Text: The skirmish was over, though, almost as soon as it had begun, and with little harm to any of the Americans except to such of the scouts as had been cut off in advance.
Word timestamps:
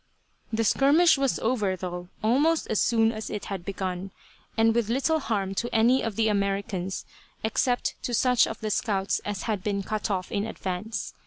The 0.51 0.63
skirmish 0.63 1.19
was 1.19 1.37
over, 1.37 1.75
though, 1.75 2.09
almost 2.23 2.65
as 2.71 2.81
soon 2.81 3.11
as 3.11 3.29
it 3.29 3.45
had 3.45 3.63
begun, 3.63 4.09
and 4.57 4.73
with 4.73 4.89
little 4.89 5.19
harm 5.19 5.53
to 5.53 5.69
any 5.71 6.01
of 6.01 6.15
the 6.15 6.27
Americans 6.27 7.05
except 7.43 8.01
to 8.01 8.11
such 8.15 8.47
of 8.47 8.61
the 8.61 8.71
scouts 8.71 9.19
as 9.25 9.43
had 9.43 9.63
been 9.63 9.83
cut 9.83 10.09
off 10.09 10.31
in 10.31 10.47
advance. 10.47 11.13